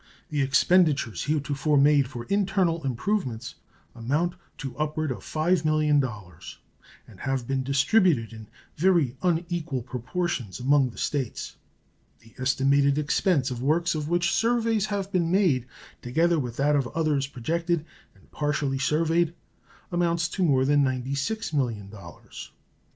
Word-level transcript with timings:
The 0.29 0.41
expenditures 0.41 1.25
heretofore 1.25 1.77
made 1.77 2.07
for 2.07 2.23
internal 2.23 2.83
improvements 2.83 3.53
amount 3.93 4.33
to 4.57 4.75
upward 4.75 5.11
of 5.11 5.19
$5 5.19 5.63
millions, 5.63 6.57
and 7.07 7.19
have 7.19 7.45
been 7.45 7.61
distributed 7.61 8.33
in 8.33 8.47
very 8.77 9.15
unequal 9.21 9.83
proportions 9.83 10.59
amongst 10.59 10.91
the 10.93 10.97
States. 10.97 11.55
The 12.21 12.33
estimated 12.39 12.97
expense 12.97 13.51
of 13.51 13.61
works 13.61 13.93
of 13.93 14.09
which 14.09 14.33
surveys 14.33 14.87
have 14.87 15.11
been 15.11 15.29
made, 15.29 15.67
together 16.01 16.39
with 16.39 16.57
that 16.57 16.75
of 16.75 16.87
others 16.95 17.27
projected 17.27 17.85
and 18.15 18.31
partially 18.31 18.79
surveyed, 18.79 19.35
amounts 19.91 20.27
to 20.29 20.41
more 20.43 20.65
than 20.65 20.83
$96 20.83 21.53
millions. 21.53 22.49